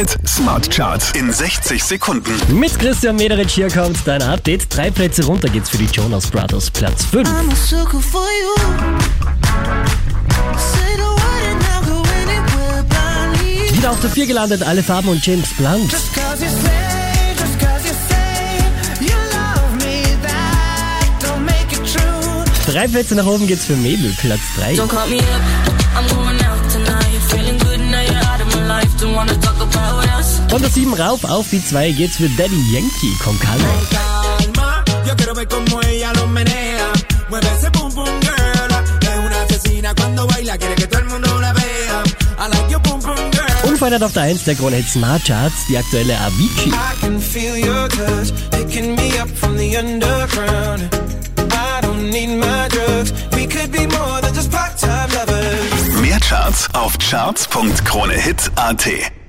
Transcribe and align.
Hit 0.00 0.16
Smart 0.26 0.70
Charts 0.70 1.10
in 1.12 1.30
60 1.30 1.84
Sekunden. 1.84 2.32
Mit 2.58 2.78
Christian 2.78 3.16
Mederich 3.16 3.52
hier 3.52 3.70
kommt 3.70 3.98
dein 4.06 4.22
Update. 4.22 4.74
Drei 4.74 4.90
Plätze 4.90 5.26
runter 5.26 5.50
geht's 5.50 5.68
für 5.68 5.76
die 5.76 5.88
Jonas 5.92 6.26
Brothers. 6.28 6.70
Platz 6.70 7.04
5. 7.04 7.28
I'm 7.28 7.52
a 7.52 7.54
sucker 7.54 8.00
for 8.00 8.22
you. 8.22 8.54
Say 10.56 10.96
the 10.96 11.02
word 11.02 11.44
and 11.50 11.62
I'll 11.64 11.82
go 11.84 12.00
anywhere 12.18 12.82
blindly. 12.88 13.76
Wieder 13.76 13.90
auf 13.90 14.00
der 14.00 14.08
4 14.08 14.26
gelandet, 14.26 14.62
alle 14.62 14.82
Farben 14.82 15.10
und 15.10 15.22
James 15.26 15.50
Blunt. 15.58 15.92
Just 15.92 16.14
cause 16.14 16.42
you 16.42 16.48
say, 16.48 17.34
just 17.36 17.60
cause 17.60 17.86
you 17.86 17.92
say 18.08 19.04
you 19.04 19.18
love 19.32 19.84
me, 19.84 20.16
that 20.22 21.10
don't 21.20 21.44
make 21.44 21.76
it 21.76 21.84
true. 21.84 22.72
Drei 22.72 22.88
Plätze 22.88 23.14
nach 23.16 23.26
oben 23.26 23.46
geht's 23.46 23.66
für 23.66 23.76
Mabel. 23.76 24.16
Platz 24.18 24.40
3. 24.56 24.76
Von 30.50 30.60
der 30.60 30.70
7 30.70 30.92
rauf 30.94 31.22
auf 31.22 31.48
die 31.48 31.64
2 31.64 31.92
geht's 31.92 32.16
für 32.16 32.28
Daddy 32.30 32.60
Yankee. 32.72 33.14
Con 33.22 33.38
Calma. 33.38 33.64
calma. 33.90 34.82
Yo 35.06 35.14
quiero 35.14 35.32
ver 35.32 35.46
como 35.46 35.80
ella 35.82 36.12
lo 36.14 36.26
menea. 36.26 36.90
Mueve 37.28 37.46
ese 37.56 37.70
pum 37.70 37.88
pum 37.94 38.08
girl. 38.20 38.68
Es 39.00 39.16
una 39.24 39.42
asesina 39.42 39.94
cuando 39.94 40.26
baila, 40.26 40.58
quiere 40.58 40.74
que 40.74 40.88
todo 40.88 40.98
el 41.02 41.06
mundo 41.06 41.40
la 41.40 41.52
vea. 41.52 42.02
I 42.36 42.48
like 42.48 42.68
your 42.68 42.80
pum 42.82 43.00
pum 43.00 43.14
girl. 43.30 43.46
Unverändert 43.70 44.02
auf 44.02 44.12
der 44.12 44.24
1 44.24 44.42
der 44.42 44.56
Krone 44.56 44.74
Hit 44.76 44.88
Smart 44.88 45.22
Charts, 45.24 45.66
die 45.68 45.78
aktuelle 45.78 46.18
Avicii. 46.18 46.72
I 46.72 46.96
can 47.00 47.20
feel 47.20 47.56
your 47.56 47.88
touch, 47.88 48.32
picking 48.50 48.96
me 48.96 49.12
up 49.22 49.28
from 49.38 49.56
the 49.56 49.76
underground. 49.78 50.88
I 51.52 51.80
don't 51.80 52.10
need 52.10 52.40
my 52.40 52.66
drugs. 52.68 53.12
We 53.36 53.46
could 53.46 53.70
be 53.70 53.86
more 53.86 54.20
than 54.20 54.34
just 54.34 54.50
part-time 54.50 55.10
lovers. 55.14 56.00
Mehr 56.00 56.18
Charts 56.18 56.68
auf 56.74 56.98
charts.kronehit.at. 56.98 59.19